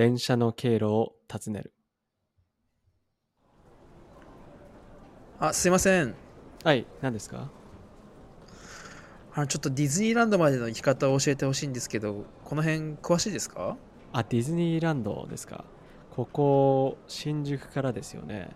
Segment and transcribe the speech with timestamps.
[0.00, 1.74] 電車の経路を尋ねる。
[5.38, 6.14] あ、すいません。
[6.64, 7.50] はい、何ですか？
[9.34, 13.76] あの、ちょっとディズニーランドまでの行き方を教えてほしいんですけど、この辺詳しいですか？
[14.14, 15.66] あ、ディズニーランドですか？
[16.12, 18.48] ここ、新宿からですよね。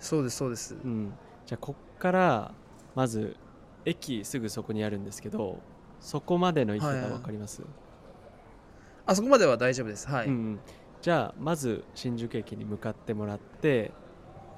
[0.00, 0.74] そうです、そうです。
[0.74, 1.14] うん。
[1.46, 2.52] じゃあ、こっから、
[2.94, 3.38] まず、
[3.86, 5.62] 駅すぐそこにあるんですけど、
[5.98, 7.62] そこまでの行き方はいはいわかります、
[9.06, 10.08] あそこまでは大丈夫です。
[10.08, 10.26] はい。
[10.28, 10.64] うんうん。
[11.00, 13.96] じゃあ、まず、新宿駅に向かってもらって、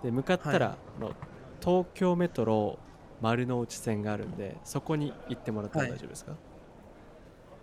[0.02, 1.16] で、向かったら、はい
[1.65, 2.84] 東京メトロ
[3.20, 6.41] 丸の内線があるんで、そこに行ってもらってもはい大丈夫ですか、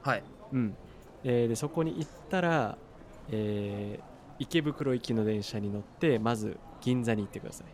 [0.02, 0.24] はい。
[0.52, 0.78] うん、
[1.24, 2.80] えーでそこに行ったら、
[3.28, 7.68] えー池袋行きの電車に乗ってまず銀座に行ってください、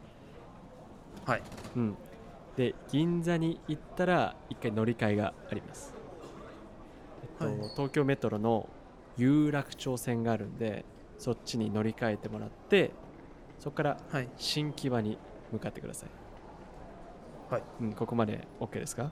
[1.26, 1.44] はい。
[1.76, 2.00] うん、
[2.56, 5.96] で銀座に行ったら一回乗り換えがあります、
[7.22, 8.74] えっとはい東京メトロの
[9.22, 10.84] 有楽町線があるんで
[11.18, 12.92] そっちに乗り換えてもらって
[13.60, 14.30] そこからはい。
[14.38, 15.18] 新木場に
[15.52, 19.12] 向かってください、はいうん、ここまで OK ですか？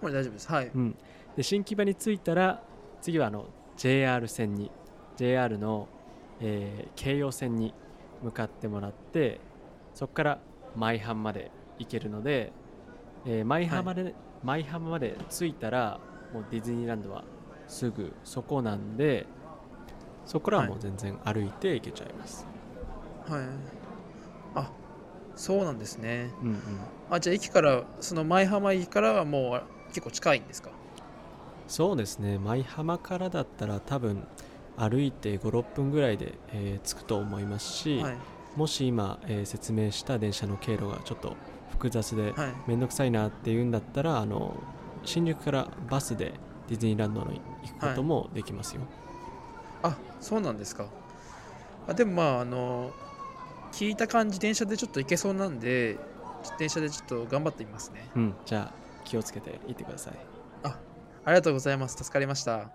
[0.00, 0.50] これ大丈夫です。
[0.50, 0.70] はい。
[0.74, 0.96] うん、
[1.36, 2.62] で新木場に着いたら
[3.02, 4.70] 次はあの JR 線に
[5.16, 5.88] JR の、
[6.40, 7.74] えー京葉線に
[8.22, 9.40] 向かってもらって
[9.94, 10.38] そこから
[10.76, 12.52] 舞浜まで行けるので、
[13.26, 16.00] えー舞浜で、舞浜まで着いたら
[16.32, 17.24] もうディズニーランドは
[17.68, 19.26] すぐそこなんで
[20.26, 22.46] そこからはもう全然歩いて行けちゃいます、
[23.28, 23.42] はい。
[24.54, 24.70] あ、
[25.36, 26.30] そうなんですね。
[26.42, 26.56] うんうん、
[27.10, 30.70] あ、じゃあ駅から、その舞浜駅からはもう結構近いんですか？
[31.66, 34.26] そうですね舞浜からだったら多分
[34.76, 38.16] 歩いて56分ぐらいで、えー着くと思いますし、はい。
[38.56, 41.36] もし今、えー説明した電車の経路がちょっと
[41.70, 42.54] 複雑ではい。
[42.66, 44.54] 面倒くさいなっていうんだったらあの
[45.04, 46.32] 新宿からバスで
[46.68, 48.82] ディズニーランドに行くこともできますよ、
[49.82, 50.86] あ、そうなんですか。
[51.86, 52.92] あでもまあ、あの、
[53.72, 55.98] 聞いた感じ、電車でちょっと行けそうなんで、
[56.58, 58.10] 電車でちょっと頑張ってみますね。
[58.14, 60.14] うんじゃあ気をつけて行ってください
[61.24, 61.96] ありがとうございます。
[62.02, 62.70] 助かりました。